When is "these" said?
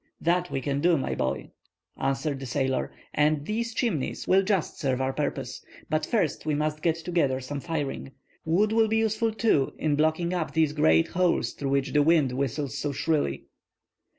3.45-3.71, 10.53-10.73